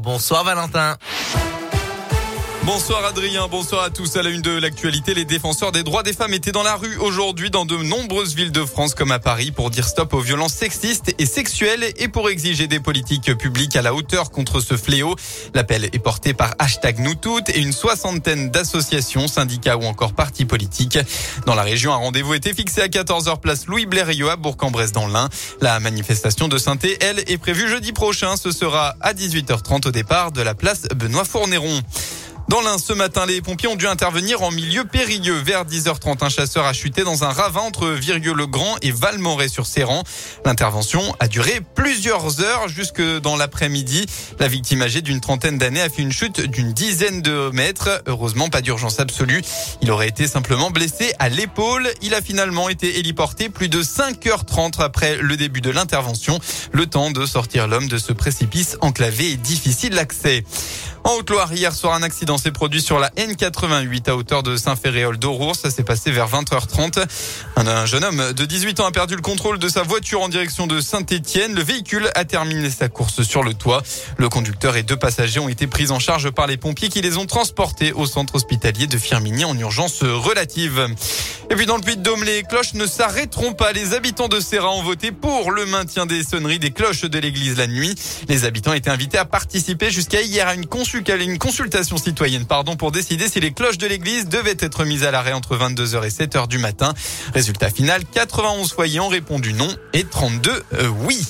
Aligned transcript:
Bonsoir 0.00 0.44
Valentin. 0.44 0.96
Bonsoir 2.70 3.02
Adrien, 3.06 3.48
bonsoir 3.48 3.82
à 3.82 3.88
tous. 3.88 4.16
À 4.16 4.22
la 4.22 4.28
une 4.28 4.42
de 4.42 4.50
l'actualité, 4.50 5.14
les 5.14 5.24
défenseurs 5.24 5.72
des 5.72 5.82
droits 5.82 6.02
des 6.02 6.12
femmes 6.12 6.34
étaient 6.34 6.52
dans 6.52 6.62
la 6.62 6.76
rue 6.76 6.98
aujourd'hui 6.98 7.48
dans 7.48 7.64
de 7.64 7.78
nombreuses 7.78 8.34
villes 8.34 8.52
de 8.52 8.62
France 8.62 8.94
comme 8.94 9.10
à 9.10 9.18
Paris 9.18 9.52
pour 9.52 9.70
dire 9.70 9.88
stop 9.88 10.12
aux 10.12 10.20
violences 10.20 10.52
sexistes 10.52 11.14
et 11.18 11.24
sexuelles 11.24 11.94
et 11.96 12.08
pour 12.08 12.28
exiger 12.28 12.66
des 12.66 12.78
politiques 12.78 13.34
publiques 13.38 13.74
à 13.74 13.80
la 13.80 13.94
hauteur 13.94 14.30
contre 14.30 14.60
ce 14.60 14.76
fléau. 14.76 15.16
L'appel 15.54 15.86
est 15.86 15.98
porté 15.98 16.34
par 16.34 16.54
hashtag 16.58 16.98
nous 16.98 17.14
toutes 17.14 17.48
et 17.48 17.58
une 17.58 17.72
soixantaine 17.72 18.50
d'associations, 18.50 19.28
syndicats 19.28 19.78
ou 19.78 19.84
encore 19.84 20.12
partis 20.12 20.44
politiques. 20.44 20.98
Dans 21.46 21.54
la 21.54 21.62
région, 21.62 21.94
un 21.94 21.96
rendez-vous 21.96 22.34
était 22.34 22.52
fixé 22.52 22.82
à 22.82 22.88
14h 22.88 23.40
place 23.40 23.64
Louis 23.66 23.86
Blériot 23.86 24.28
à 24.28 24.36
Bourg-en-Bresse 24.36 24.92
dans 24.92 25.06
l'Ain. 25.06 25.30
La 25.62 25.80
manifestation 25.80 26.48
de 26.48 26.58
saint 26.58 26.76
elle, 27.00 27.20
est 27.20 27.38
prévue 27.38 27.66
jeudi 27.66 27.92
prochain. 27.92 28.36
Ce 28.36 28.52
sera 28.52 28.94
à 29.00 29.14
18h30 29.14 29.88
au 29.88 29.90
départ 29.90 30.32
de 30.32 30.42
la 30.42 30.54
place 30.54 30.82
Benoît 30.94 31.24
Fournéron. 31.24 31.82
Dans 32.48 32.62
l'un, 32.62 32.78
ce 32.78 32.94
matin, 32.94 33.26
les 33.26 33.42
pompiers 33.42 33.68
ont 33.68 33.76
dû 33.76 33.86
intervenir 33.86 34.40
en 34.40 34.50
milieu 34.50 34.84
périlleux. 34.84 35.36
Vers 35.36 35.66
10h30, 35.66 36.24
un 36.24 36.30
chasseur 36.30 36.64
a 36.64 36.72
chuté 36.72 37.04
dans 37.04 37.22
un 37.22 37.28
ravin 37.28 37.60
entre 37.60 37.90
Virgue-le-Grand 37.90 38.76
et 38.80 38.90
Valmorey-sur-Séran. 38.90 40.02
L'intervention 40.46 41.14
a 41.20 41.28
duré 41.28 41.60
plusieurs 41.74 42.40
heures 42.40 42.68
jusque 42.68 43.02
dans 43.02 43.36
l'après-midi. 43.36 44.06
La 44.38 44.48
victime 44.48 44.80
âgée 44.80 45.02
d'une 45.02 45.20
trentaine 45.20 45.58
d'années 45.58 45.82
a 45.82 45.90
fait 45.90 46.00
une 46.00 46.10
chute 46.10 46.40
d'une 46.40 46.72
dizaine 46.72 47.20
de 47.20 47.50
mètres. 47.52 48.02
Heureusement, 48.06 48.48
pas 48.48 48.62
d'urgence 48.62 48.98
absolue. 48.98 49.42
Il 49.82 49.90
aurait 49.90 50.08
été 50.08 50.26
simplement 50.26 50.70
blessé 50.70 51.12
à 51.18 51.28
l'épaule. 51.28 51.90
Il 52.00 52.14
a 52.14 52.22
finalement 52.22 52.70
été 52.70 52.98
héliporté 52.98 53.50
plus 53.50 53.68
de 53.68 53.82
5h30 53.82 54.80
après 54.80 55.16
le 55.16 55.36
début 55.36 55.60
de 55.60 55.70
l'intervention. 55.70 56.38
Le 56.72 56.86
temps 56.86 57.10
de 57.10 57.26
sortir 57.26 57.68
l'homme 57.68 57.88
de 57.88 57.98
ce 57.98 58.14
précipice 58.14 58.78
enclavé 58.80 59.32
et 59.32 59.36
difficile 59.36 59.90
d'accès. 59.90 60.44
En 61.04 61.14
Haute-Loire, 61.14 61.52
hier 61.52 61.74
soir, 61.74 61.94
un 61.94 62.02
accident 62.02 62.37
s'est 62.38 62.52
produit 62.52 62.80
sur 62.80 62.98
la 62.98 63.10
N88 63.10 64.10
à 64.10 64.16
hauteur 64.16 64.42
de 64.42 64.56
Saint-Féréol 64.56 65.18
d'Aurour. 65.18 65.56
Ça 65.56 65.70
s'est 65.70 65.82
passé 65.82 66.10
vers 66.10 66.28
20h30. 66.28 67.04
Un, 67.56 67.86
jeune 67.86 68.04
homme 68.04 68.32
de 68.32 68.44
18 68.44 68.80
ans 68.80 68.86
a 68.86 68.92
perdu 68.92 69.16
le 69.16 69.20
contrôle 69.20 69.58
de 69.58 69.68
sa 69.68 69.82
voiture 69.82 70.22
en 70.22 70.28
direction 70.28 70.66
de 70.66 70.80
Saint-Étienne. 70.80 71.54
Le 71.54 71.62
véhicule 71.62 72.10
a 72.14 72.24
terminé 72.24 72.70
sa 72.70 72.88
course 72.88 73.22
sur 73.22 73.42
le 73.42 73.54
toit. 73.54 73.82
Le 74.16 74.28
conducteur 74.28 74.76
et 74.76 74.82
deux 74.82 74.96
passagers 74.96 75.40
ont 75.40 75.48
été 75.48 75.66
pris 75.66 75.90
en 75.90 75.98
charge 75.98 76.30
par 76.30 76.46
les 76.46 76.56
pompiers 76.56 76.88
qui 76.88 77.00
les 77.00 77.16
ont 77.16 77.26
transportés 77.26 77.92
au 77.92 78.06
centre 78.06 78.36
hospitalier 78.36 78.86
de 78.86 78.96
Firminy 78.96 79.44
en 79.44 79.58
urgence 79.58 80.02
relative. 80.02 80.88
Et 81.50 81.54
puis 81.56 81.64
dans 81.64 81.76
le 81.76 81.82
Puy-de-Dôme, 81.82 82.24
les 82.24 82.42
cloches 82.42 82.74
ne 82.74 82.86
s'arrêteront 82.86 83.54
pas. 83.54 83.72
Les 83.72 83.94
habitants 83.94 84.28
de 84.28 84.38
Serra 84.38 84.70
ont 84.70 84.82
voté 84.82 85.12
pour 85.12 85.50
le 85.50 85.64
maintien 85.64 86.04
des 86.04 86.22
sonneries 86.22 86.58
des 86.58 86.72
cloches 86.72 87.02
de 87.02 87.18
l'église 87.18 87.56
la 87.56 87.66
nuit. 87.66 87.94
Les 88.28 88.44
habitants 88.44 88.74
étaient 88.74 88.90
invités 88.90 89.16
à 89.16 89.24
participer 89.24 89.90
jusqu'à 89.90 90.20
hier 90.20 90.46
à 90.46 90.54
une, 90.54 90.66
consultation 90.66 91.96
citoyenne 91.96 92.44
pardon, 92.44 92.76
pour 92.76 92.92
décider 92.92 93.28
si 93.28 93.40
les 93.40 93.52
cloches 93.52 93.78
de 93.78 93.86
l'église 93.86 94.28
devaient 94.28 94.56
être 94.58 94.84
mises 94.84 95.04
à 95.04 95.10
l'arrêt 95.10 95.32
entre 95.32 95.56
22h 95.56 96.04
et 96.04 96.10
7h 96.10 96.48
du 96.48 96.58
matin. 96.58 96.92
Résultat 97.32 97.70
final, 97.70 98.02
91 98.12 98.70
foyers 98.70 99.00
ont 99.00 99.08
répondu 99.08 99.54
non 99.54 99.74
et 99.94 100.04
32 100.04 100.50
euh, 100.74 100.88
oui. 100.88 101.26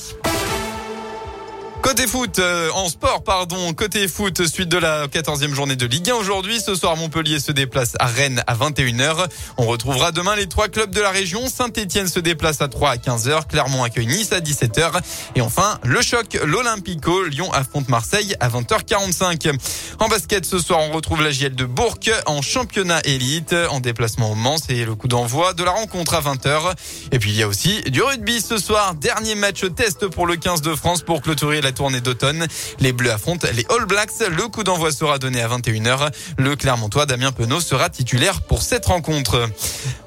Côté 1.88 2.06
foot, 2.06 2.38
euh, 2.38 2.68
en 2.74 2.90
sport, 2.90 3.24
pardon, 3.24 3.72
côté 3.72 4.08
foot, 4.08 4.46
suite 4.46 4.68
de 4.68 4.76
la 4.76 5.06
14e 5.06 5.54
journée 5.54 5.74
de 5.74 5.86
Ligue 5.86 6.10
1 6.10 6.16
aujourd'hui. 6.16 6.60
Ce 6.60 6.74
soir, 6.74 6.94
Montpellier 6.96 7.40
se 7.40 7.50
déplace 7.50 7.94
à 7.98 8.04
Rennes 8.04 8.42
à 8.46 8.54
21h. 8.54 9.26
On 9.56 9.64
retrouvera 9.64 10.12
demain 10.12 10.36
les 10.36 10.48
trois 10.48 10.68
clubs 10.68 10.90
de 10.90 11.00
la 11.00 11.08
région. 11.08 11.48
Saint-Etienne 11.48 12.06
se 12.06 12.20
déplace 12.20 12.60
à 12.60 12.68
3 12.68 12.90
à 12.90 12.96
15h. 12.96 13.46
Clermont 13.46 13.84
accueille 13.84 14.06
Nice 14.06 14.32
à 14.32 14.40
17h. 14.40 15.00
Et 15.34 15.40
enfin, 15.40 15.78
le 15.82 16.02
choc, 16.02 16.38
l'Olympico. 16.44 17.24
Lyon 17.24 17.50
affronte 17.54 17.88
Marseille 17.88 18.36
à 18.38 18.50
20h45. 18.50 19.56
En 19.98 20.08
basket, 20.08 20.44
ce 20.44 20.58
soir, 20.58 20.80
on 20.80 20.92
retrouve 20.92 21.22
la 21.22 21.30
JL 21.30 21.54
de 21.54 21.64
Bourg 21.64 21.96
en 22.26 22.42
championnat 22.42 23.00
élite. 23.04 23.54
En 23.70 23.80
déplacement 23.80 24.32
au 24.32 24.34
Mans, 24.34 24.58
c'est 24.58 24.84
le 24.84 24.94
coup 24.94 25.08
d'envoi 25.08 25.54
de 25.54 25.64
la 25.64 25.70
rencontre 25.70 26.12
à 26.12 26.20
20h. 26.20 26.74
Et 27.12 27.18
puis, 27.18 27.30
il 27.30 27.36
y 27.36 27.42
a 27.42 27.48
aussi 27.48 27.80
du 27.84 28.02
rugby 28.02 28.42
ce 28.42 28.58
soir. 28.58 28.94
Dernier 28.94 29.36
match 29.36 29.64
test 29.74 30.06
pour 30.08 30.26
le 30.26 30.36
15 30.36 30.60
de 30.60 30.74
France 30.74 31.00
pour 31.00 31.22
clôturer 31.22 31.62
la 31.62 31.72
tournée 31.78 32.00
d'automne. 32.00 32.44
Les 32.80 32.92
Bleus 32.92 33.12
affrontent 33.12 33.46
les 33.54 33.64
All 33.70 33.86
Blacks. 33.86 34.10
Le 34.36 34.48
coup 34.48 34.64
d'envoi 34.64 34.90
sera 34.90 35.20
donné 35.20 35.40
à 35.40 35.48
21h. 35.48 36.10
Le 36.36 36.56
Clermontois 36.56 37.06
Damien 37.06 37.30
Penaud 37.30 37.60
sera 37.60 37.88
titulaire 37.88 38.40
pour 38.42 38.62
cette 38.62 38.86
rencontre. 38.86 39.48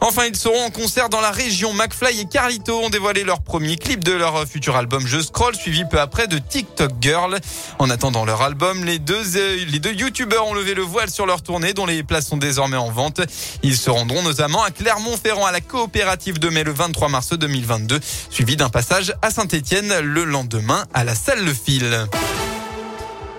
Enfin, 0.02 0.26
ils 0.26 0.36
seront 0.36 0.66
en 0.66 0.70
concert 0.70 1.08
dans 1.08 1.22
la 1.22 1.31
région. 1.31 1.74
McFly 1.74 2.20
et 2.20 2.26
Carlito 2.26 2.78
ont 2.78 2.90
dévoilé 2.90 3.24
leur 3.24 3.40
premier 3.42 3.78
clip 3.78 4.04
de 4.04 4.12
leur 4.12 4.46
futur 4.46 4.76
album 4.76 5.08
Je 5.08 5.22
Scroll, 5.22 5.56
suivi 5.56 5.86
peu 5.86 5.98
après 6.02 6.28
de 6.28 6.40
TikTok 6.40 6.92
Girl. 7.00 7.40
En 7.80 7.90
attendant 7.90 8.26
leur 8.26 8.42
album, 8.42 8.84
les 8.84 9.00
deux, 9.00 9.24
les 9.70 9.80
deux 9.80 9.94
youtubeurs 9.94 10.48
ont 10.48 10.54
levé 10.54 10.74
le 10.74 10.81
voile 10.81 11.10
sur 11.10 11.26
leur 11.26 11.42
tournée, 11.42 11.72
dont 11.72 11.86
les 11.86 12.04
places 12.04 12.28
sont 12.28 12.38
désormais 12.38 12.76
en 12.76 12.92
vente. 12.92 13.22
Ils 13.64 13.78
se 13.78 13.90
rendront 13.90 14.24
notamment 14.24 14.62
à 14.62 14.72
Clermont-Ferrand 14.72 15.46
à 15.46 15.54
la 15.54 15.62
coopérative 15.62 16.38
de 16.38 16.50
mai 16.50 16.66
le 16.66 16.74
23 16.74 17.08
mars 17.08 17.30
2022, 17.31 17.98
suivi 18.30 18.58
d'un 18.58 18.70
passage 18.70 19.14
à 19.22 19.31
Saint-Etienne 19.31 20.00
le 20.02 20.26
lendemain 20.26 20.84
à 20.94 21.06
la 21.06 21.16
salle 21.16 21.46
Le 21.46 21.54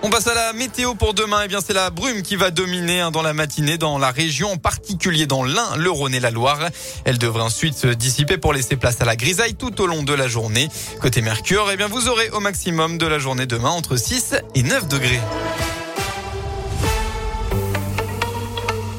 On 0.01 0.09
passe 0.09 0.27
à 0.27 0.33
la 0.33 0.51
météo 0.53 0.95
pour 0.95 1.13
demain. 1.13 1.41
Eh 1.45 1.47
bien, 1.47 1.59
c'est 1.65 1.73
la 1.73 1.89
brume 1.89 2.23
qui 2.23 2.35
va 2.35 2.51
dominer 2.51 2.99
hein, 2.99 3.11
dans 3.11 3.21
la 3.21 3.33
matinée 3.33 3.77
dans 3.77 3.97
la 3.97 4.11
région, 4.11 4.51
en 4.51 4.57
particulier 4.57 5.25
dans 5.25 5.43
l'Ain, 5.43 5.77
le 5.77 5.89
Rhône 5.89 6.13
et 6.13 6.19
la 6.19 6.29
Loire. 6.29 6.69
Elle 7.05 7.17
devrait 7.17 7.43
ensuite 7.43 7.75
se 7.75 7.87
dissiper 7.87 8.37
pour 8.37 8.53
laisser 8.53 8.75
place 8.75 8.99
à 8.99 9.05
la 9.05 9.15
grisaille 9.15 9.55
tout 9.55 9.81
au 9.81 9.87
long 9.87 10.03
de 10.03 10.13
la 10.13 10.27
journée. 10.27 10.67
Côté 11.01 11.21
Mercure, 11.21 11.69
eh 11.71 11.77
bien, 11.77 11.87
vous 11.87 12.09
aurez 12.09 12.29
au 12.31 12.41
maximum 12.41 12.97
de 12.97 13.07
la 13.07 13.17
journée 13.17 13.45
demain 13.45 13.69
entre 13.69 13.95
6 13.95 14.35
et 14.55 14.63
9 14.63 14.87
degrés. 14.87 15.21